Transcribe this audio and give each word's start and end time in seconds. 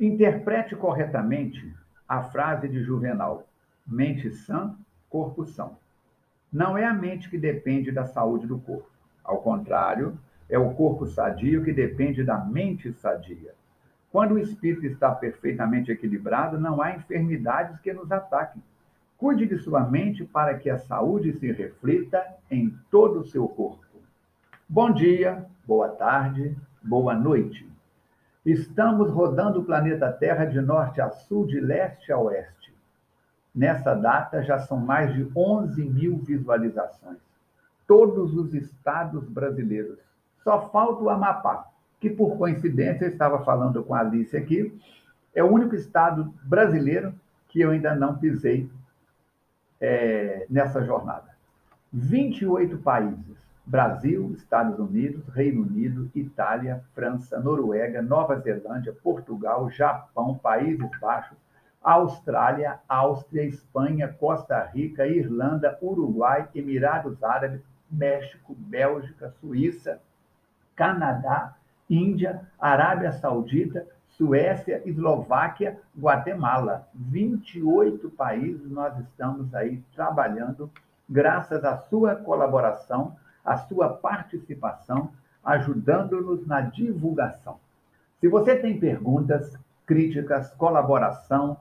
Interprete 0.00 0.74
corretamente 0.74 1.76
a 2.08 2.22
frase 2.22 2.66
de 2.66 2.82
Juvenal: 2.82 3.46
mente 3.86 4.30
sã, 4.30 4.74
corpo 5.10 5.44
são. 5.44 5.76
Não 6.50 6.78
é 6.78 6.86
a 6.86 6.94
mente 6.94 7.28
que 7.28 7.36
depende 7.36 7.92
da 7.92 8.06
saúde 8.06 8.46
do 8.46 8.58
corpo. 8.58 8.88
Ao 9.22 9.42
contrário, 9.42 10.18
é 10.48 10.58
o 10.58 10.72
corpo 10.72 11.06
sadio 11.06 11.62
que 11.62 11.70
depende 11.70 12.24
da 12.24 12.38
mente 12.38 12.90
sadia. 12.94 13.52
Quando 14.10 14.32
o 14.32 14.38
espírito 14.38 14.86
está 14.86 15.14
perfeitamente 15.14 15.92
equilibrado, 15.92 16.58
não 16.58 16.80
há 16.80 16.96
enfermidades 16.96 17.78
que 17.80 17.92
nos 17.92 18.10
ataquem. 18.10 18.62
Cuide 19.18 19.44
de 19.44 19.58
sua 19.58 19.80
mente 19.80 20.24
para 20.24 20.54
que 20.54 20.70
a 20.70 20.78
saúde 20.78 21.34
se 21.34 21.52
reflita 21.52 22.24
em 22.50 22.74
todo 22.90 23.20
o 23.20 23.26
seu 23.26 23.46
corpo. 23.46 23.84
Bom 24.66 24.94
dia, 24.94 25.44
boa 25.66 25.90
tarde, 25.90 26.56
boa 26.82 27.14
noite. 27.14 27.68
Estamos 28.44 29.10
rodando 29.10 29.60
o 29.60 29.64
planeta 29.64 30.10
Terra 30.10 30.46
de 30.46 30.60
norte 30.60 31.00
a 31.00 31.10
sul, 31.10 31.46
de 31.46 31.60
leste 31.60 32.10
a 32.10 32.18
oeste. 32.18 32.74
Nessa 33.54 33.94
data 33.94 34.42
já 34.42 34.58
são 34.58 34.78
mais 34.78 35.12
de 35.12 35.30
11 35.36 35.84
mil 35.84 36.18
visualizações. 36.18 37.18
Todos 37.86 38.34
os 38.34 38.54
estados 38.54 39.28
brasileiros. 39.28 39.98
Só 40.42 40.70
falta 40.70 41.02
o 41.02 41.10
Amapá, 41.10 41.66
que 42.00 42.08
por 42.08 42.38
coincidência 42.38 43.04
eu 43.04 43.10
estava 43.10 43.44
falando 43.44 43.84
com 43.84 43.94
a 43.94 44.00
Alice 44.00 44.34
aqui, 44.34 44.74
é 45.34 45.44
o 45.44 45.52
único 45.52 45.74
estado 45.74 46.32
brasileiro 46.42 47.14
que 47.48 47.60
eu 47.60 47.70
ainda 47.70 47.94
não 47.94 48.16
pisei 48.16 48.70
é, 49.80 50.46
nessa 50.48 50.82
jornada. 50.82 51.28
28 51.92 52.78
países: 52.78 53.49
Brasil, 53.70 54.32
Estados 54.36 54.80
Unidos, 54.80 55.22
Reino 55.28 55.62
Unido, 55.62 56.10
Itália, 56.12 56.82
França, 56.92 57.38
Noruega, 57.38 58.02
Nova 58.02 58.36
Zelândia, 58.40 58.92
Portugal, 59.00 59.70
Japão, 59.70 60.36
Países 60.36 60.90
Baixos, 61.00 61.38
Austrália, 61.80 62.80
Áustria, 62.88 63.44
Espanha, 63.44 64.08
Costa 64.08 64.60
Rica, 64.74 65.06
Irlanda, 65.06 65.78
Uruguai, 65.80 66.48
Emirados 66.52 67.22
Árabes, 67.22 67.60
México, 67.88 68.56
Bélgica, 68.58 69.32
Suíça, 69.40 70.00
Canadá, 70.74 71.54
Índia, 71.88 72.42
Arábia 72.58 73.12
Saudita, 73.12 73.86
Suécia, 74.08 74.82
Eslováquia, 74.84 75.78
Guatemala. 75.96 76.88
28 76.92 78.10
países 78.10 78.68
nós 78.68 78.98
estamos 78.98 79.54
aí 79.54 79.80
trabalhando, 79.94 80.68
graças 81.08 81.64
à 81.64 81.76
sua 81.76 82.16
colaboração, 82.16 83.16
à 83.44 83.56
sua 83.56 83.88
participação, 83.88 85.10
ajudando-nos 85.44 86.46
na 86.46 86.60
divulgação. 86.60 87.58
Se 88.20 88.28
você 88.28 88.56
tem 88.56 88.78
perguntas, 88.78 89.58
críticas, 89.86 90.52
colaboração, 90.54 91.56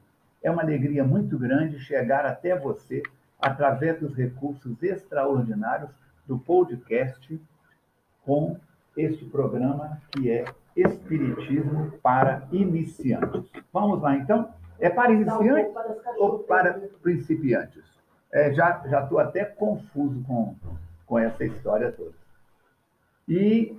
É 0.42 0.50
uma 0.50 0.62
alegria 0.62 1.04
muito 1.04 1.38
grande 1.38 1.78
chegar 1.78 2.26
até 2.26 2.58
você 2.58 3.04
através 3.38 4.00
dos 4.00 4.14
recursos 4.14 4.82
extraordinários 4.82 5.90
do 6.26 6.38
podcast 6.38 7.40
com 8.24 8.58
este 8.96 9.24
programa 9.24 10.00
que 10.10 10.30
é 10.30 10.44
Espiritismo 10.76 11.92
para 12.02 12.46
Iniciantes. 12.52 13.50
Vamos 13.72 14.00
lá, 14.00 14.16
então? 14.16 14.52
É 14.78 14.88
para 14.88 15.12
iniciantes 15.12 15.74
ou 16.18 16.40
para 16.40 16.80
principiantes? 17.02 17.84
É, 18.30 18.52
já 18.52 18.82
estou 18.84 19.18
até 19.18 19.44
confuso 19.44 20.22
com, 20.24 20.54
com 21.06 21.18
essa 21.18 21.44
história 21.44 21.90
toda. 21.90 22.14
E 23.26 23.76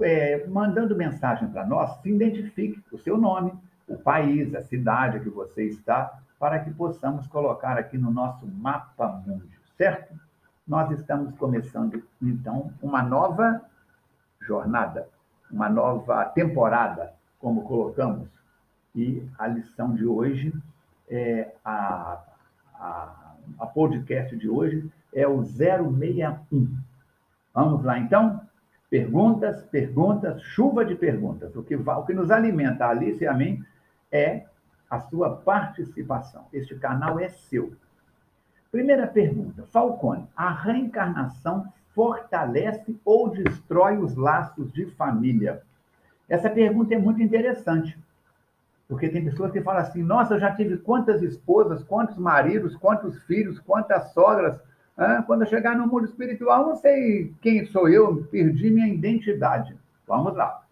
é, 0.00 0.46
mandando 0.46 0.96
mensagem 0.96 1.48
para 1.48 1.66
nós, 1.66 2.00
se 2.00 2.10
identifique 2.10 2.82
o 2.90 2.98
seu 2.98 3.16
nome, 3.16 3.52
o 3.88 3.96
país, 3.96 4.54
a 4.54 4.62
cidade 4.62 5.20
que 5.20 5.28
você 5.28 5.64
está, 5.64 6.20
para 6.38 6.58
que 6.58 6.70
possamos 6.72 7.26
colocar 7.26 7.78
aqui 7.78 7.96
no 7.96 8.10
nosso 8.10 8.46
mapa 8.46 9.08
mundo, 9.26 9.48
certo? 9.76 10.14
Nós 10.66 10.90
estamos 10.90 11.36
começando, 11.36 12.02
então, 12.20 12.72
uma 12.82 13.02
nova 13.02 13.62
jornada, 14.40 15.08
uma 15.50 15.68
nova 15.68 16.24
temporada, 16.26 17.12
como 17.38 17.62
colocamos. 17.62 18.28
E 18.94 19.26
a 19.38 19.46
lição 19.46 19.94
de 19.94 20.06
hoje, 20.06 20.52
é 21.08 21.54
a, 21.64 22.18
a, 22.74 23.34
a 23.58 23.66
podcast 23.66 24.36
de 24.36 24.48
hoje, 24.48 24.90
é 25.14 25.26
o 25.26 25.42
061. 25.44 26.74
Vamos 27.54 27.84
lá, 27.84 27.98
então? 27.98 28.40
Perguntas, 28.88 29.62
perguntas, 29.64 30.40
chuva 30.42 30.84
de 30.84 30.94
perguntas. 30.94 31.54
O 31.54 31.62
que, 31.62 31.76
o 31.76 32.04
que 32.04 32.14
nos 32.14 32.30
alimenta, 32.30 32.86
Alice 32.86 33.22
e 33.22 33.26
a 33.26 33.34
mim, 33.34 33.62
é 34.12 34.44
a 34.88 35.00
sua 35.00 35.36
participação. 35.36 36.46
Este 36.52 36.74
canal 36.76 37.18
é 37.18 37.28
seu. 37.28 37.72
Primeira 38.70 39.06
pergunta. 39.06 39.64
Falcone, 39.72 40.28
a 40.36 40.50
reencarnação 40.52 41.66
fortalece 41.94 42.98
ou 43.04 43.30
destrói 43.30 43.98
os 43.98 44.14
laços 44.14 44.72
de 44.72 44.86
família? 44.92 45.62
Essa 46.28 46.48
pergunta 46.48 46.94
é 46.94 46.98
muito 46.98 47.22
interessante. 47.22 47.98
Porque 48.86 49.08
tem 49.08 49.24
pessoas 49.24 49.50
que 49.50 49.62
falam 49.62 49.80
assim: 49.80 50.02
nossa, 50.02 50.34
eu 50.34 50.40
já 50.40 50.54
tive 50.54 50.76
quantas 50.76 51.22
esposas, 51.22 51.82
quantos 51.82 52.16
maridos, 52.18 52.76
quantos 52.76 53.22
filhos, 53.24 53.58
quantas 53.58 54.12
sogras 54.12 54.60
quando 55.26 55.42
eu 55.42 55.48
chegar 55.48 55.76
no 55.76 55.86
mundo 55.86 56.04
espiritual, 56.04 56.66
não 56.66 56.76
sei 56.76 57.34
quem 57.40 57.64
sou 57.66 57.88
eu, 57.88 58.24
perdi 58.30 58.70
minha 58.70 58.88
identidade. 58.88 59.76
Vamos 60.06 60.34
lá. 60.34 60.62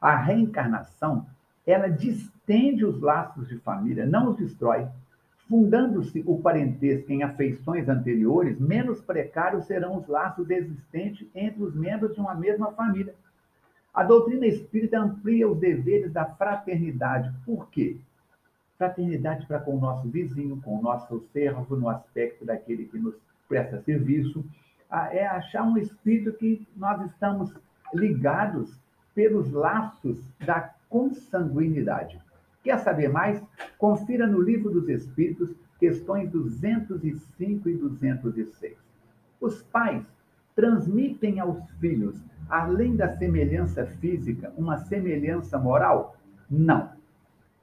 A 0.00 0.16
reencarnação, 0.16 1.26
ela 1.66 1.88
distende 1.88 2.84
os 2.84 3.00
laços 3.00 3.48
de 3.48 3.58
família, 3.58 4.06
não 4.06 4.30
os 4.30 4.36
destrói. 4.36 4.86
Fundando-se 5.48 6.22
o 6.26 6.40
parentesco 6.40 7.12
em 7.12 7.22
afeições 7.22 7.88
anteriores, 7.88 8.58
menos 8.58 9.00
precários 9.00 9.66
serão 9.66 9.96
os 9.96 10.06
laços 10.06 10.48
existentes 10.50 11.26
entre 11.34 11.62
os 11.62 11.74
membros 11.74 12.14
de 12.14 12.20
uma 12.20 12.34
mesma 12.34 12.72
família. 12.72 13.14
A 13.94 14.02
doutrina 14.02 14.46
espírita 14.46 14.98
amplia 14.98 15.48
os 15.48 15.58
deveres 15.58 16.12
da 16.12 16.24
fraternidade. 16.24 17.32
Por 17.44 17.68
quê? 17.70 17.96
Fraternidade 18.76 19.46
para 19.46 19.60
com 19.60 19.76
o 19.76 19.80
nosso 19.80 20.08
vizinho, 20.08 20.60
com 20.60 20.78
o 20.78 20.82
nosso 20.82 21.20
servo, 21.32 21.76
no 21.76 21.88
aspecto 21.88 22.44
daquele 22.44 22.84
que 22.84 22.98
nos 22.98 23.14
presta 23.48 23.80
serviço, 23.82 24.44
é 25.10 25.26
achar 25.26 25.62
um 25.62 25.78
espírito 25.78 26.36
que 26.36 26.66
nós 26.76 27.00
estamos 27.10 27.54
ligados 27.94 28.76
pelos 29.16 29.50
laços 29.50 30.20
da 30.44 30.74
consanguinidade. 30.90 32.20
Quer 32.62 32.78
saber 32.80 33.08
mais? 33.08 33.42
Confira 33.78 34.26
no 34.26 34.42
Livro 34.42 34.70
dos 34.70 34.90
Espíritos, 34.90 35.56
questões 35.78 36.30
205 36.30 37.68
e 37.70 37.74
206. 37.74 38.76
Os 39.40 39.62
pais 39.62 40.04
transmitem 40.54 41.40
aos 41.40 41.58
filhos, 41.80 42.22
além 42.46 42.94
da 42.94 43.16
semelhança 43.16 43.86
física, 43.86 44.52
uma 44.54 44.76
semelhança 44.84 45.58
moral? 45.58 46.16
Não. 46.50 46.90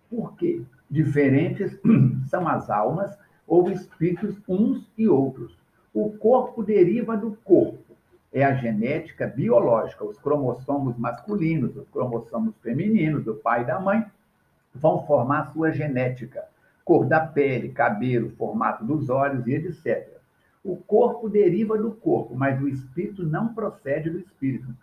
Por 0.09 0.35
quê? 0.35 0.63
Diferentes 0.89 1.79
são 2.29 2.47
as 2.47 2.67
almas 2.71 3.15
ou 3.45 3.69
espíritos 3.69 4.41
uns 4.47 4.91
e 4.97 5.07
outros. 5.07 5.55
O 5.93 6.09
corpo 6.17 6.63
deriva 6.63 7.15
do 7.15 7.37
corpo. 7.43 7.82
É 8.33 8.43
a 8.43 8.55
genética 8.55 9.27
biológica, 9.27 10.03
os 10.03 10.17
cromossomos 10.17 10.97
masculinos, 10.97 11.77
os 11.77 11.87
cromossomos 11.89 12.55
femininos, 12.63 13.23
do 13.23 13.35
pai 13.35 13.61
e 13.61 13.65
da 13.65 13.79
mãe, 13.79 14.03
vão 14.73 15.05
formar 15.05 15.41
a 15.41 15.51
sua 15.51 15.71
genética. 15.71 16.43
Cor 16.83 17.05
da 17.05 17.19
pele, 17.19 17.69
cabelo, 17.69 18.31
formato 18.31 18.83
dos 18.83 19.07
olhos 19.07 19.45
e 19.45 19.53
etc. 19.53 20.09
O 20.63 20.75
corpo 20.75 21.29
deriva 21.29 21.77
do 21.77 21.91
corpo, 21.91 22.35
mas 22.35 22.59
o 22.59 22.67
espírito 22.67 23.23
não 23.23 23.53
procede 23.53 24.09
do 24.09 24.17
espírito. 24.17 24.73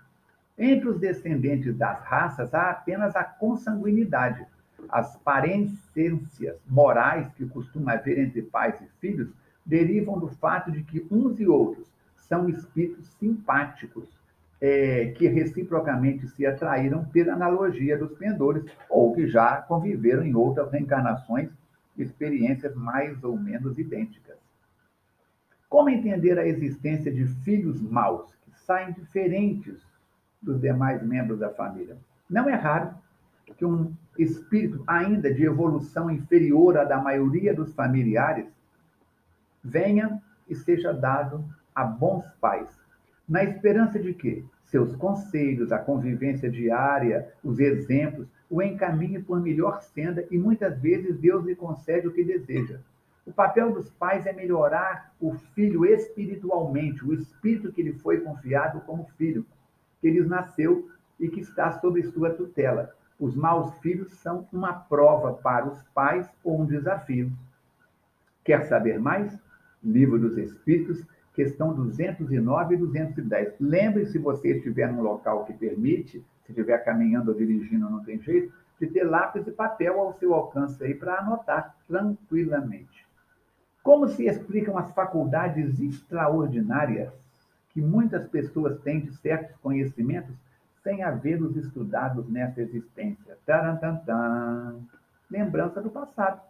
Entre 0.56 0.88
os 0.88 1.00
descendentes 1.00 1.76
das 1.76 2.00
raças 2.04 2.54
há 2.54 2.70
apenas 2.70 3.16
a 3.16 3.24
consanguinidade. 3.24 4.46
As 4.88 5.16
parencências 5.16 6.56
morais 6.68 7.28
que 7.34 7.48
costuma 7.48 7.94
haver 7.94 8.16
entre 8.18 8.42
pais 8.42 8.80
e 8.80 8.86
filhos 9.00 9.28
derivam 9.66 10.18
do 10.20 10.28
fato 10.28 10.70
de 10.70 10.84
que 10.84 11.04
uns 11.10 11.40
e 11.40 11.46
outros 11.46 11.90
são 12.30 12.48
espíritos 12.48 13.08
simpáticos, 13.18 14.08
é, 14.60 15.06
que 15.16 15.26
reciprocamente 15.26 16.28
se 16.28 16.46
atraíram 16.46 17.04
pela 17.06 17.32
analogia 17.32 17.98
dos 17.98 18.12
pendores, 18.16 18.64
ou 18.88 19.12
que 19.12 19.26
já 19.26 19.56
conviveram 19.62 20.22
em 20.22 20.34
outras 20.34 20.70
reencarnações, 20.70 21.50
experiências 21.98 22.74
mais 22.76 23.22
ou 23.24 23.36
menos 23.36 23.76
idênticas. 23.76 24.36
Como 25.68 25.90
entender 25.90 26.38
a 26.38 26.46
existência 26.46 27.12
de 27.12 27.26
filhos 27.42 27.82
maus, 27.82 28.32
que 28.44 28.60
saem 28.60 28.92
diferentes 28.92 29.84
dos 30.40 30.60
demais 30.60 31.02
membros 31.02 31.40
da 31.40 31.50
família. 31.50 31.98
Não 32.28 32.48
é 32.48 32.54
raro 32.54 32.94
que 33.56 33.64
um 33.64 33.92
espírito 34.16 34.84
ainda 34.86 35.34
de 35.34 35.44
evolução 35.44 36.08
inferior 36.10 36.78
à 36.78 36.84
da 36.84 36.98
maioria 36.98 37.52
dos 37.52 37.74
familiares 37.74 38.46
venha 39.62 40.22
e 40.48 40.54
seja 40.54 40.92
dado 40.92 41.44
a 41.80 41.84
bons 41.84 42.26
pais, 42.40 42.68
na 43.26 43.42
esperança 43.42 43.98
de 43.98 44.12
que 44.12 44.44
seus 44.64 44.94
conselhos, 44.96 45.72
a 45.72 45.78
convivência 45.78 46.50
diária, 46.50 47.32
os 47.42 47.58
exemplos, 47.58 48.28
o 48.50 48.60
encaminhem 48.60 49.22
por 49.22 49.40
melhor 49.40 49.80
senda 49.80 50.26
e 50.30 50.36
muitas 50.36 50.78
vezes 50.78 51.18
Deus 51.18 51.44
lhe 51.44 51.54
concede 51.54 52.06
o 52.06 52.12
que 52.12 52.22
deseja. 52.22 52.80
O 53.24 53.32
papel 53.32 53.72
dos 53.72 53.88
pais 53.90 54.26
é 54.26 54.32
melhorar 54.32 55.14
o 55.18 55.32
filho 55.54 55.86
espiritualmente, 55.86 57.04
o 57.04 57.14
espírito 57.14 57.72
que 57.72 57.82
lhe 57.82 57.94
foi 57.94 58.20
confiado 58.20 58.80
como 58.82 59.08
filho, 59.16 59.46
que 60.02 60.10
lhes 60.10 60.28
nasceu 60.28 60.90
e 61.18 61.28
que 61.28 61.40
está 61.40 61.72
sob 61.80 62.02
sua 62.02 62.30
tutela. 62.30 62.94
Os 63.18 63.34
maus 63.34 63.78
filhos 63.78 64.12
são 64.18 64.46
uma 64.52 64.72
prova 64.72 65.32
para 65.34 65.66
os 65.66 65.82
pais 65.94 66.28
ou 66.44 66.60
um 66.60 66.66
desafio. 66.66 67.32
Quer 68.44 68.66
saber 68.66 68.98
mais? 68.98 69.38
Livro 69.82 70.18
dos 70.18 70.36
Espíritos, 70.36 71.02
questão 71.40 71.72
209 71.72 72.74
e 72.74 72.78
210. 72.78 73.54
Lembre, 73.58 74.04
se 74.06 74.18
você 74.18 74.56
estiver 74.56 74.92
num 74.92 75.00
local 75.00 75.46
que 75.46 75.54
permite, 75.54 76.22
se 76.44 76.52
estiver 76.52 76.76
caminhando 76.84 77.30
ou 77.30 77.36
dirigindo, 77.36 77.88
não 77.88 78.04
tem 78.04 78.20
jeito, 78.20 78.52
de 78.78 78.86
ter 78.86 79.04
lápis 79.04 79.46
e 79.46 79.50
papel 79.50 79.98
ao 79.98 80.12
seu 80.12 80.34
alcance 80.34 80.82
aí 80.84 80.94
para 80.94 81.18
anotar 81.18 81.74
tranquilamente. 81.88 83.06
Como 83.82 84.06
se 84.08 84.26
explicam 84.26 84.76
as 84.76 84.92
faculdades 84.92 85.80
extraordinárias 85.80 87.10
que 87.70 87.80
muitas 87.80 88.28
pessoas 88.28 88.78
têm 88.80 89.00
de 89.00 89.14
certos 89.16 89.56
conhecimentos 89.62 90.34
sem 90.82 91.02
havê-los 91.02 91.56
estudados 91.56 92.28
nessa 92.28 92.60
existência? 92.60 93.38
Tarantantan. 93.46 94.80
Lembrança 95.30 95.80
do 95.80 95.88
passado. 95.88 96.42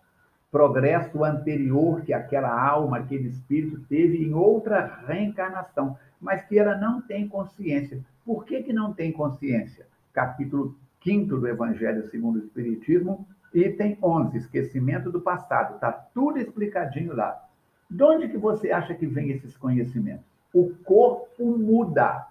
Progresso 0.51 1.23
anterior 1.25 2.03
que 2.03 2.13
aquela 2.13 2.51
alma, 2.51 2.99
aquele 2.99 3.29
espírito 3.29 3.81
teve 3.89 4.25
em 4.25 4.35
outra 4.35 5.05
reencarnação, 5.07 5.97
mas 6.21 6.43
que 6.43 6.59
ela 6.59 6.77
não 6.77 7.01
tem 7.01 7.29
consciência. 7.29 8.05
Por 8.25 8.45
que, 8.45 8.63
que 8.63 8.73
não 8.73 8.93
tem 8.93 9.13
consciência? 9.13 9.87
Capítulo 10.13 10.77
5 11.05 11.37
do 11.37 11.47
Evangelho 11.47 12.09
segundo 12.11 12.37
o 12.37 12.45
Espiritismo, 12.45 13.27
Item 13.55 13.97
11, 14.03 14.37
esquecimento 14.39 15.11
do 15.11 15.21
passado. 15.21 15.75
Está 15.75 15.93
tudo 15.93 16.39
explicadinho 16.39 17.15
lá. 17.15 17.43
De 17.89 18.03
onde 18.03 18.29
que 18.29 18.37
você 18.37 18.71
acha 18.71 18.95
que 18.95 19.07
vem 19.07 19.31
esses 19.31 19.57
conhecimentos? 19.57 20.25
O 20.53 20.75
corpo 20.85 21.57
muda, 21.57 22.27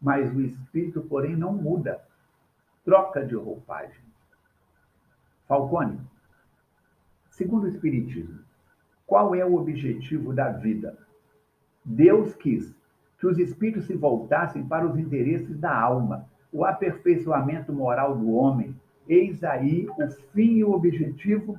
mas 0.00 0.32
o 0.34 0.40
espírito, 0.40 1.00
porém, 1.02 1.36
não 1.36 1.52
muda. 1.52 2.00
Troca 2.84 3.24
de 3.24 3.34
roupagem. 3.34 4.02
Falcone, 5.46 6.00
segundo 7.32 7.64
o 7.64 7.68
Espiritismo, 7.68 8.38
qual 9.06 9.34
é 9.34 9.44
o 9.44 9.56
objetivo 9.56 10.32
da 10.32 10.48
vida? 10.48 10.96
Deus 11.84 12.34
quis 12.34 12.74
que 13.18 13.26
os 13.26 13.38
espíritos 13.38 13.86
se 13.86 13.94
voltassem 13.94 14.64
para 14.64 14.86
os 14.86 14.96
interesses 14.98 15.58
da 15.58 15.76
alma, 15.76 16.26
o 16.52 16.64
aperfeiçoamento 16.64 17.72
moral 17.72 18.16
do 18.16 18.32
homem, 18.32 18.74
Eis 19.08 19.42
aí 19.42 19.88
o 19.98 20.08
fim 20.32 20.58
e 20.58 20.64
o 20.64 20.70
objetivo 20.70 21.58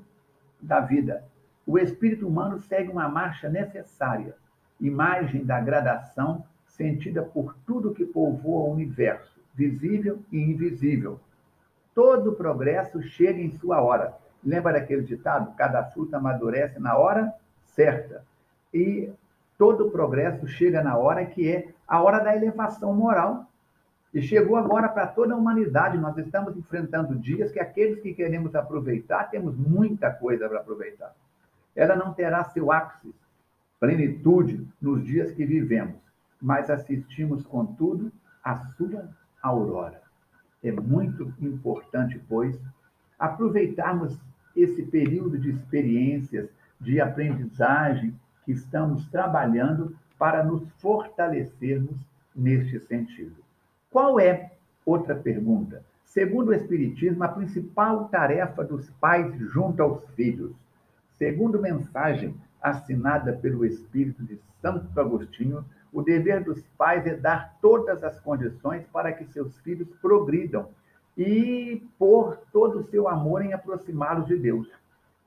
da 0.61 0.79
vida. 0.79 1.25
O 1.67 1.77
espírito 1.77 2.27
humano 2.27 2.57
segue 2.57 2.89
uma 2.89 3.09
marcha 3.09 3.49
necessária, 3.49 4.35
imagem 4.79 5.43
da 5.43 5.59
gradação 5.59 6.45
sentida 6.65 7.21
por 7.21 7.55
tudo 7.65 7.93
que 7.93 8.05
povoa 8.05 8.69
o 8.69 8.73
universo, 8.73 9.39
visível 9.53 10.21
e 10.31 10.39
invisível. 10.39 11.19
Todo 11.93 12.33
progresso 12.33 13.01
chega 13.01 13.39
em 13.39 13.51
sua 13.51 13.81
hora. 13.81 14.17
Lembra 14.45 14.74
daquele 14.74 15.04
ditado? 15.04 15.56
Cada 15.56 15.84
fruta 15.84 16.18
amadurece 16.18 16.80
na 16.80 16.98
hora 16.98 17.34
certa. 17.66 18.24
E 18.74 19.10
todo 19.57 19.92
progresso 19.92 20.48
chega 20.48 20.84
na 20.84 20.98
hora 20.98 21.25
que 21.25 21.50
é 21.50 21.69
a 21.88 22.01
hora 22.01 22.19
da 22.19 22.36
elevação 22.36 22.94
moral 22.94 23.48
e 24.13 24.22
chegou 24.22 24.56
agora 24.56 24.88
para 24.90 25.07
toda 25.07 25.34
a 25.34 25.38
humanidade. 25.38 25.98
Nós 25.98 26.18
estamos 26.18 26.56
enfrentando 26.56 27.16
dias 27.16 27.51
que 27.51 27.60
aqueles 27.60 28.00
que 28.00 28.13
queremos 28.13 28.56
aproveitar, 28.56 29.30
temos 29.30 29.56
muita 29.57 30.12
coisa 30.12 30.48
para 30.48 30.60
aproveitar. 30.60 31.13
Ela 31.75 31.95
não 31.95 32.13
terá 32.13 32.44
seu 32.45 32.72
ápice, 32.72 33.13
plenitude 33.80 34.68
nos 34.80 35.04
dias 35.04 35.31
que 35.31 35.45
vivemos, 35.45 35.95
mas 36.40 36.69
assistimos, 36.69 37.44
contudo, 37.44 38.12
à 38.44 38.57
sua 38.57 39.10
aurora. 39.42 40.01
É 40.63 40.72
muito 40.72 41.34
importante, 41.42 42.22
pois, 42.30 42.60
aproveitarmos 43.18 44.18
esse 44.55 44.83
período 44.83 45.38
de 45.38 45.50
experiências, 45.50 46.50
de 46.79 47.00
aprendizagem 47.00 48.13
que 48.45 48.51
estamos 48.51 49.07
trabalhando 49.09 49.95
para 50.17 50.44
nos 50.44 50.69
fortalecermos 50.79 51.95
neste 52.35 52.79
sentido. 52.79 53.35
Qual 53.89 54.19
é, 54.19 54.51
outra 54.85 55.15
pergunta, 55.15 55.83
segundo 56.03 56.50
o 56.50 56.53
Espiritismo, 56.53 57.23
a 57.23 57.27
principal 57.27 58.07
tarefa 58.09 58.63
dos 58.63 58.89
pais 58.91 59.33
junto 59.51 59.81
aos 59.81 60.05
filhos? 60.15 60.51
Segundo 61.17 61.61
mensagem 61.61 62.35
assinada 62.61 63.33
pelo 63.33 63.65
Espírito 63.65 64.23
de 64.23 64.39
Santo 64.61 64.99
Agostinho, 64.99 65.65
o 65.91 66.01
dever 66.01 66.44
dos 66.44 66.61
pais 66.77 67.06
é 67.06 67.15
dar 67.15 67.57
todas 67.61 68.03
as 68.03 68.19
condições 68.19 68.83
para 68.91 69.11
que 69.11 69.25
seus 69.25 69.57
filhos 69.59 69.88
progridam 70.01 70.69
e 71.18 71.86
pôr 71.98 72.38
todo 72.51 72.80
o 72.80 72.83
seu 72.83 73.07
amor 73.07 73.44
em 73.44 73.54
aproximá-los 73.54 74.27
de 74.27 74.38
Deus. 74.38 74.68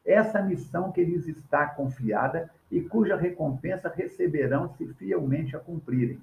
Essa 0.05 0.43
missão 0.43 0.93
que 0.93 1.05
lhes 1.05 1.27
está 1.27 1.67
confiada 1.67 2.51
e 2.71 2.81
cuja 2.81 3.17
recompensa 3.17 3.93
receberão 3.95 4.69
se 4.75 4.87
fielmente 4.95 5.57
a 5.57 5.61
cumprirem. 5.61 6.21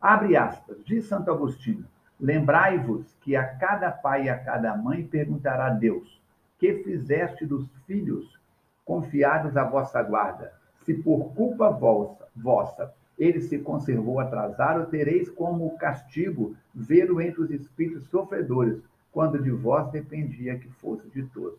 Abre 0.00 0.36
aspas, 0.36 0.82
diz 0.84 1.06
Santo 1.06 1.30
Agostinho: 1.30 1.84
Lembrai-vos 2.18 3.14
que 3.22 3.36
a 3.36 3.46
cada 3.56 3.90
pai 3.90 4.24
e 4.24 4.28
a 4.30 4.38
cada 4.38 4.76
mãe 4.76 5.06
perguntará 5.06 5.66
a 5.66 5.70
Deus: 5.70 6.20
Que 6.58 6.82
fizeste 6.82 7.46
dos 7.46 7.66
filhos 7.86 8.38
confiados 8.84 9.56
à 9.56 9.64
vossa 9.64 10.02
guarda? 10.02 10.52
Se 10.84 10.94
por 10.94 11.34
culpa 11.34 11.70
vossa, 11.70 12.26
vossa 12.34 12.94
ele 13.20 13.42
se 13.42 13.58
conservou 13.58 14.18
atrasado, 14.18 14.90
tereis 14.90 15.28
como 15.28 15.76
castigo 15.76 16.56
vê-lo 16.74 17.20
entre 17.20 17.42
os 17.42 17.50
espíritos 17.50 18.08
sofredores, 18.08 18.80
quando 19.12 19.42
de 19.42 19.50
vós 19.50 19.92
dependia 19.92 20.58
que 20.58 20.70
fosse 20.70 21.06
de 21.10 21.24
todos. 21.24 21.58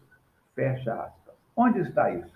Fecha 0.55 0.91
aspas. 0.91 1.35
Onde 1.55 1.79
está 1.81 2.11
isso? 2.11 2.35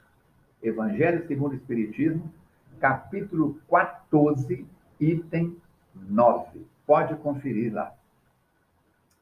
Evangelho 0.62 1.26
segundo 1.26 1.54
o 1.54 1.56
Espiritismo, 1.56 2.32
capítulo 2.80 3.60
14, 3.68 4.64
item 5.00 5.58
9. 5.96 6.64
Pode 6.86 7.16
conferir 7.16 7.74
lá. 7.74 7.96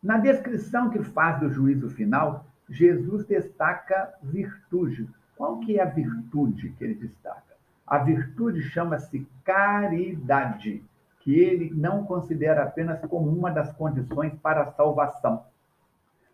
Na 0.01 0.17
descrição 0.17 0.89
que 0.89 1.01
faz 1.01 1.39
do 1.39 1.50
juízo 1.50 1.89
final, 1.89 2.45
Jesus 2.69 3.25
destaca 3.25 4.13
virtude. 4.22 5.07
Qual 5.38 5.62
que 5.62 5.79
é 5.79 5.81
a 5.81 5.86
virtude 5.86 6.72
que 6.72 6.83
ele 6.83 6.95
destaca? 6.95 7.52
A 7.93 8.00
virtude 8.00 8.59
chama-se 8.59 9.23
caridade, 9.43 10.83
que 11.19 11.39
ele 11.39 11.71
não 11.75 12.03
considera 12.03 12.63
apenas 12.63 13.00
como 13.01 13.29
uma 13.29 13.51
das 13.51 13.71
condições 13.73 14.33
para 14.41 14.63
a 14.63 14.71
salvação, 14.71 15.45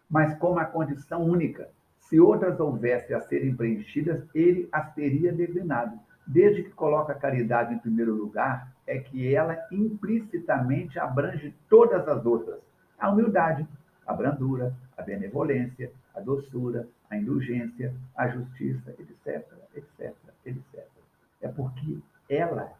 mas 0.09 0.33
como 0.37 0.57
a 0.57 0.63
condição 0.63 1.21
única. 1.21 1.67
Se 1.99 2.17
outras 2.17 2.61
houvesse 2.61 3.13
a 3.13 3.19
serem 3.19 3.53
preenchidas, 3.53 4.23
ele 4.33 4.69
as 4.71 4.93
teria 4.93 5.33
declinado. 5.33 5.99
Desde 6.25 6.63
que 6.63 6.69
coloca 6.69 7.11
a 7.11 7.19
caridade 7.19 7.73
em 7.73 7.77
primeiro 7.77 8.15
lugar, 8.15 8.73
é 8.87 8.97
que 8.97 9.35
ela 9.35 9.57
implicitamente 9.69 10.97
abrange 10.97 11.53
todas 11.67 12.07
as 12.07 12.25
outras. 12.25 12.61
A 12.97 13.09
humildade, 13.09 13.67
a 14.07 14.13
brandura, 14.13 14.73
a 14.97 15.01
benevolência, 15.01 15.91
a 16.15 16.21
doçura, 16.21 16.87
a 17.09 17.17
indulgência, 17.17 17.93
a 18.15 18.29
justiça, 18.29 18.95
etc, 18.97 19.45
etc, 19.75 20.15
etc. 20.45 20.98
É 21.41 21.47
porque 21.47 21.99
ela 22.29 22.71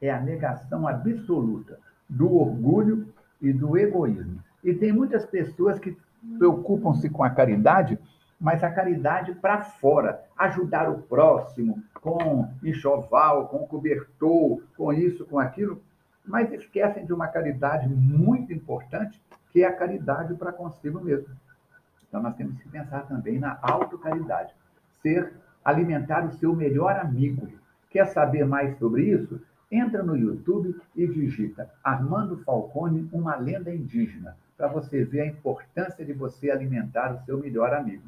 é 0.00 0.10
a 0.10 0.20
negação 0.20 0.86
absoluta 0.86 1.78
do 2.08 2.34
orgulho 2.36 3.12
e 3.40 3.52
do 3.52 3.76
egoísmo. 3.76 4.42
E 4.62 4.74
tem 4.74 4.92
muitas 4.92 5.24
pessoas 5.24 5.78
que 5.78 5.96
preocupam-se 6.38 7.08
com 7.08 7.22
a 7.22 7.30
caridade, 7.30 7.98
mas 8.40 8.62
a 8.62 8.70
caridade 8.70 9.34
para 9.34 9.62
fora, 9.62 10.22
ajudar 10.36 10.88
o 10.88 11.02
próximo 11.02 11.82
com 12.00 12.48
enxoval, 12.62 13.48
com 13.48 13.66
cobertor, 13.66 14.62
com 14.76 14.92
isso, 14.92 15.24
com 15.26 15.38
aquilo, 15.38 15.82
mas 16.24 16.52
esquecem 16.52 17.04
de 17.04 17.12
uma 17.12 17.28
caridade 17.28 17.88
muito 17.88 18.52
importante, 18.52 19.20
que 19.50 19.62
é 19.62 19.66
a 19.66 19.76
caridade 19.76 20.34
para 20.34 20.52
consigo 20.52 21.00
mesmo. 21.00 21.34
Então 22.08 22.22
nós 22.22 22.34
temos 22.36 22.60
que 22.60 22.68
pensar 22.68 23.06
também 23.06 23.38
na 23.38 23.58
autocaridade, 23.62 24.54
ser 25.02 25.32
alimentar 25.64 26.26
o 26.26 26.32
seu 26.32 26.54
melhor 26.54 26.96
amigo. 26.96 27.48
Quer 27.90 28.06
saber 28.06 28.46
mais 28.46 28.78
sobre 28.78 29.02
isso? 29.02 29.40
Entra 29.70 30.02
no 30.02 30.16
YouTube 30.16 30.80
e 30.96 31.06
digita 31.06 31.70
Armando 31.82 32.38
Falcone, 32.38 33.08
uma 33.12 33.36
lenda 33.36 33.74
indígena, 33.74 34.36
para 34.56 34.68
você 34.68 35.04
ver 35.04 35.20
a 35.22 35.26
importância 35.26 36.04
de 36.04 36.12
você 36.12 36.50
alimentar 36.50 37.14
o 37.14 37.24
seu 37.24 37.38
melhor 37.38 37.74
amigo. 37.74 38.04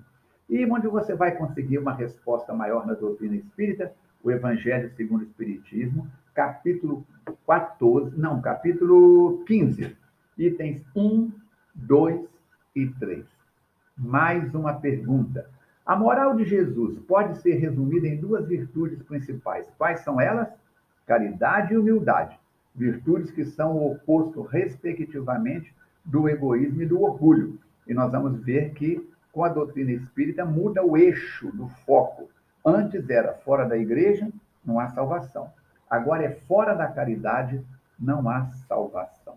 E 0.49 0.65
onde 0.67 0.87
você 0.87 1.15
vai 1.15 1.33
conseguir 1.37 1.79
uma 1.79 1.93
resposta 1.93 2.53
maior 2.53 2.87
na 2.87 2.95
doutrina 2.95 3.37
espírita, 3.37 3.93
o 4.23 4.31
Evangelho 4.31 4.93
segundo 4.97 5.23
o 5.23 5.25
Espiritismo, 5.25 6.09
capítulo 6.35 7.05
14, 7.47 8.17
não, 8.19 8.41
capítulo 8.41 9.45
15, 9.47 9.97
itens 10.39 10.83
1, 10.95 11.33
2 11.75 12.29
e 12.77 12.87
3. 12.87 13.25
Mais 13.97 14.55
uma 14.55 14.75
pergunta. 14.75 15.49
A 15.85 15.97
moral 15.97 16.37
de 16.37 16.45
Jesus 16.45 16.97
pode 17.01 17.39
ser 17.39 17.55
resumida 17.55 18.07
em 18.07 18.17
duas 18.17 18.47
virtudes 18.47 19.03
principais. 19.03 19.69
Quais 19.77 20.01
são 20.01 20.21
elas? 20.21 20.49
Caridade 21.07 21.75
e 21.75 21.77
humildade. 21.77 22.39
Virtudes 22.73 23.33
que 23.33 23.45
são 23.45 23.77
o 23.77 23.93
oposto, 23.93 24.43
respectivamente, 24.43 25.75
do 26.05 26.29
egoísmo 26.29 26.83
e 26.83 26.87
do 26.87 27.03
orgulho. 27.03 27.59
E 27.87 27.93
nós 27.93 28.12
vamos 28.12 28.41
ver 28.45 28.73
que, 28.75 29.07
com 29.33 29.45
a 29.45 29.49
doutrina 29.49 29.91
espírita, 29.91 30.45
muda 30.45 30.85
o 30.85 30.97
eixo 30.97 31.51
do 31.51 31.67
foco. 31.85 32.31
Antes 32.65 33.11
era 33.11 33.35
fora 33.35 33.65
da 33.65 33.77
igreja, 33.77 34.29
não 34.65 34.79
há 34.79 34.89
salvação. 34.89 35.51
Agora 35.91 36.23
é 36.23 36.31
fora 36.31 36.75
da 36.75 36.87
caridade, 36.87 37.61
não 37.99 38.29
há 38.31 38.47
salvação. 38.69 39.35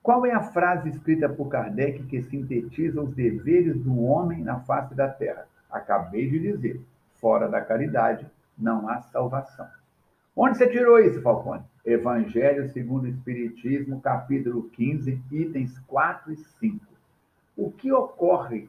Qual 0.00 0.24
é 0.24 0.32
a 0.32 0.42
frase 0.42 0.88
escrita 0.88 1.28
por 1.28 1.48
Kardec 1.48 2.04
que 2.04 2.22
sintetiza 2.22 3.00
os 3.00 3.14
deveres 3.14 3.76
do 3.80 4.00
homem 4.00 4.42
na 4.42 4.60
face 4.60 4.94
da 4.94 5.08
terra? 5.08 5.46
Acabei 5.72 6.28
de 6.28 6.38
dizer: 6.38 6.80
fora 7.14 7.48
da 7.48 7.60
caridade 7.60 8.26
não 8.56 8.88
há 8.88 9.00
salvação. 9.00 9.66
Onde 10.36 10.58
você 10.58 10.68
tirou 10.68 10.98
isso, 10.98 11.20
Falcone? 11.22 11.62
Evangelho 11.84 12.68
segundo 12.70 13.04
o 13.04 13.08
Espiritismo, 13.08 14.00
capítulo 14.00 14.70
15, 14.70 15.20
itens 15.30 15.78
4 15.86 16.32
e 16.32 16.36
5. 16.36 16.86
O 17.56 17.70
que 17.70 17.92
ocorre 17.92 18.68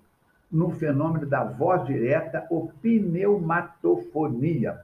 no 0.52 0.72
fenômeno 0.72 1.26
da 1.26 1.44
voz 1.44 1.86
direta 1.86 2.46
ou 2.50 2.72
pneumatofonia? 2.82 4.80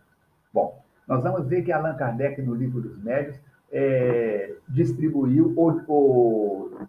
Bom, 0.53 0.81
nós 1.07 1.23
vamos 1.23 1.47
ver 1.47 1.63
que 1.63 1.71
Allan 1.71 1.95
Kardec, 1.95 2.41
no 2.41 2.53
livro 2.53 2.81
dos 2.81 3.01
médios, 3.03 3.39
é, 3.71 4.55
distribuiu 4.67 5.53
ou, 5.55 5.81
ou, 5.87 6.87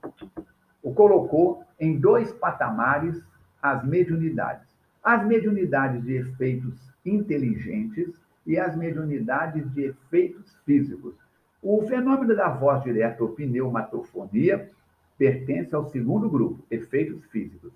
ou 0.82 0.94
colocou 0.94 1.64
em 1.78 1.98
dois 1.98 2.32
patamares 2.32 3.22
as 3.62 3.84
mediunidades. 3.84 4.69
As 5.02 5.26
mediunidades 5.26 6.02
de 6.04 6.16
efeitos 6.16 6.74
inteligentes 7.04 8.10
e 8.46 8.58
as 8.58 8.76
mediunidades 8.76 9.70
de 9.72 9.84
efeitos 9.84 10.54
físicos. 10.64 11.14
O 11.62 11.82
fenômeno 11.86 12.34
da 12.34 12.48
voz 12.48 12.82
direta 12.82 13.22
ou 13.22 13.30
pneumatofonia 13.30 14.70
pertence 15.16 15.74
ao 15.74 15.84
segundo 15.84 16.28
grupo, 16.28 16.64
efeitos 16.70 17.24
físicos. 17.26 17.72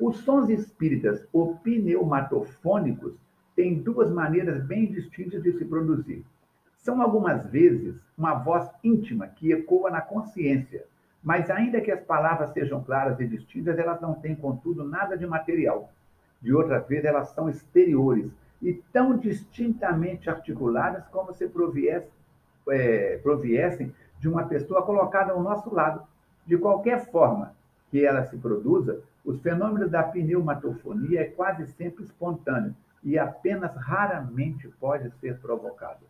Os 0.00 0.18
sons 0.18 0.48
espíritas 0.48 1.26
ou 1.32 1.56
pneumatofônicos 1.56 3.14
têm 3.54 3.82
duas 3.82 4.10
maneiras 4.10 4.64
bem 4.64 4.86
distintas 4.86 5.42
de 5.42 5.52
se 5.52 5.64
produzir. 5.64 6.24
São 6.76 7.02
algumas 7.02 7.44
vezes 7.50 7.96
uma 8.16 8.34
voz 8.34 8.70
íntima 8.84 9.26
que 9.26 9.52
ecoa 9.52 9.90
na 9.90 10.00
consciência, 10.00 10.84
mas 11.22 11.50
ainda 11.50 11.80
que 11.80 11.90
as 11.90 12.00
palavras 12.00 12.52
sejam 12.52 12.82
claras 12.82 13.18
e 13.20 13.26
distintas, 13.26 13.78
elas 13.78 14.00
não 14.00 14.14
têm, 14.14 14.36
contudo, 14.36 14.84
nada 14.84 15.16
de 15.16 15.26
material. 15.26 15.92
De 16.40 16.54
outra 16.54 16.78
vez, 16.78 17.04
elas 17.04 17.30
são 17.30 17.48
exteriores 17.48 18.30
e 18.60 18.74
tão 18.92 19.16
distintamente 19.16 20.28
articuladas 20.28 21.06
como 21.08 21.32
se 21.32 21.48
proviesse, 21.48 22.10
é, 22.70 23.18
proviessem 23.22 23.94
de 24.18 24.28
uma 24.28 24.44
pessoa 24.44 24.82
colocada 24.82 25.32
ao 25.32 25.42
nosso 25.42 25.72
lado. 25.72 26.02
De 26.46 26.56
qualquer 26.56 27.10
forma 27.10 27.54
que 27.90 28.04
ela 28.04 28.24
se 28.24 28.36
produza, 28.36 29.00
os 29.24 29.40
fenômenos 29.40 29.90
da 29.90 30.02
pneumatofonia 30.02 31.20
é 31.20 31.24
quase 31.24 31.66
sempre 31.66 32.04
espontâneo 32.04 32.74
e 33.02 33.18
apenas 33.18 33.74
raramente 33.76 34.68
pode 34.80 35.10
ser 35.18 35.38
provocado. 35.38 36.00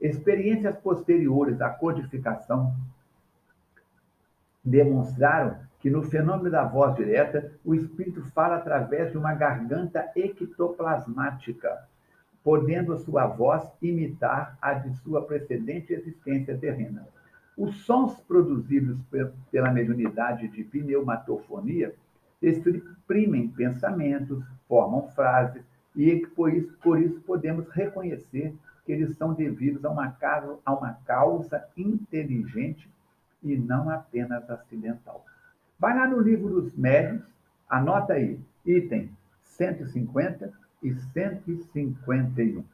Experiências 0.00 0.76
posteriores 0.76 1.60
à 1.60 1.70
codificação 1.70 2.74
demonstraram 4.68 5.56
que 5.80 5.88
no 5.90 6.02
fenômeno 6.02 6.50
da 6.50 6.64
voz 6.64 6.94
direta, 6.96 7.52
o 7.64 7.74
espírito 7.74 8.22
fala 8.32 8.56
através 8.56 9.10
de 9.10 9.18
uma 9.18 9.34
garganta 9.34 10.10
ectoplasmática, 10.14 11.86
podendo 12.42 12.96
sua 12.98 13.26
voz 13.26 13.68
imitar 13.80 14.58
a 14.60 14.74
de 14.74 14.94
sua 14.98 15.22
precedente 15.22 15.92
existência 15.92 16.56
terrena. 16.56 17.06
Os 17.56 17.76
sons 17.84 18.20
produzidos 18.20 18.98
pela 19.50 19.72
mediunidade 19.72 20.48
de 20.48 20.64
pneumatofonia 20.64 21.94
exprimem 22.40 23.48
pensamentos, 23.48 24.44
formam 24.68 25.08
frases, 25.08 25.62
e 25.96 26.26
por 26.36 26.52
isso, 26.52 26.72
por 26.82 27.00
isso 27.00 27.20
podemos 27.20 27.68
reconhecer 27.70 28.54
que 28.84 28.92
eles 28.92 29.16
são 29.16 29.34
devidos 29.34 29.84
a 29.84 29.90
uma, 29.90 30.10
causa, 30.12 30.58
a 30.64 30.72
uma 30.72 30.94
causa 31.04 31.64
inteligente 31.76 32.88
e 33.42 33.56
não 33.56 33.90
apenas 33.90 34.48
acidental. 34.50 35.24
Vai 35.78 35.96
lá 35.96 36.06
no 36.06 36.20
livro 36.20 36.60
dos 36.60 36.76
médios, 36.76 37.22
anota 37.68 38.14
aí, 38.14 38.40
item 38.64 39.10
150 39.42 40.52
e 40.82 40.94
151, 40.94 42.64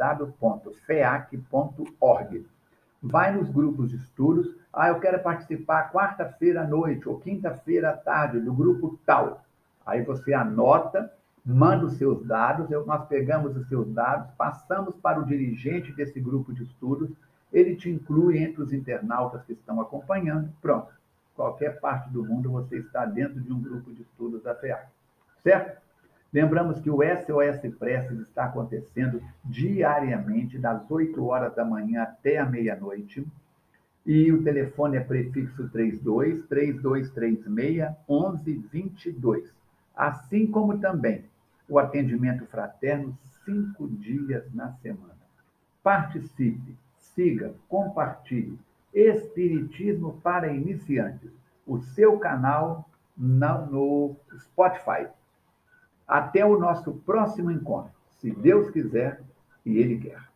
Vai 3.03 3.35
nos 3.35 3.49
grupos 3.49 3.89
de 3.89 3.97
estudos. 3.97 4.55
Ah, 4.71 4.87
eu 4.87 4.99
quero 5.01 5.21
participar 5.21 5.91
quarta-feira 5.91 6.61
à 6.61 6.67
noite 6.67 7.07
ou 7.09 7.19
quinta-feira 7.19 7.89
à 7.89 7.97
tarde 7.97 8.39
do 8.39 8.53
grupo 8.53 8.97
tal. 9.05 9.43
Aí 9.85 10.01
você 10.01 10.33
anota, 10.33 11.11
manda 11.45 11.85
os 11.85 11.97
seus 11.97 12.25
dados, 12.25 12.69
nós 12.87 13.05
pegamos 13.07 13.57
os 13.57 13.67
seus 13.67 13.91
dados, 13.93 14.31
passamos 14.37 14.95
para 14.95 15.19
o 15.19 15.25
dirigente 15.25 15.91
desse 15.91 16.17
grupo 16.21 16.53
de 16.53 16.63
estudos, 16.63 17.09
ele 17.51 17.75
te 17.75 17.89
inclui 17.89 18.37
entre 18.37 18.61
os 18.61 18.71
internautas 18.71 19.43
que 19.43 19.51
estão 19.51 19.81
acompanhando. 19.81 20.49
Pronto. 20.61 20.93
Qualquer 21.35 21.81
parte 21.81 22.09
do 22.09 22.23
mundo 22.23 22.49
você 22.51 22.77
está 22.77 23.05
dentro 23.05 23.41
de 23.41 23.51
um 23.51 23.61
grupo 23.61 23.91
de 23.91 24.03
estudos 24.03 24.41
da 24.41 24.55
FEAC. 24.55 24.87
Certo? 25.43 25.82
Lembramos 26.33 26.79
que 26.79 26.89
o 26.89 27.01
SOS 27.03 27.75
Preces 27.77 28.19
está 28.21 28.45
acontecendo 28.45 29.21
diariamente, 29.45 30.57
das 30.57 30.89
8 30.89 31.23
horas 31.23 31.53
da 31.55 31.63
manhã 31.63 32.01
até 32.01 32.39
a 32.39 32.45
meia-noite. 32.45 33.23
E 34.03 34.31
o 34.31 34.41
telefone 34.43 34.97
é 34.97 34.99
prefixo 34.99 35.69
32 35.69 36.47
3236 36.47 37.87
1122. 38.09 39.53
Assim 39.95 40.47
como 40.47 40.79
também 40.79 41.23
o 41.69 41.77
atendimento 41.77 42.45
fraterno 42.47 43.15
cinco 43.45 43.87
dias 43.87 44.51
na 44.53 44.71
semana. 44.73 45.13
Participe, 45.83 46.75
siga, 46.97 47.53
compartilhe. 47.69 48.57
Espiritismo 48.91 50.19
para 50.23 50.51
iniciantes. 50.51 51.31
O 51.65 51.77
seu 51.79 52.17
canal 52.17 52.89
no 53.15 54.15
Spotify. 54.35 55.07
Até 56.07 56.45
o 56.45 56.57
nosso 56.57 56.93
próximo 57.05 57.51
encontro, 57.51 57.91
se 58.19 58.31
Deus 58.31 58.69
quiser 58.69 59.21
e 59.65 59.77
Ele 59.77 59.97
quer. 59.99 60.32